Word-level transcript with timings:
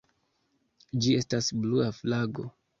Ĝi 1.05 1.15
estas 1.19 1.53
blua 1.61 1.95
flago. 2.01 2.51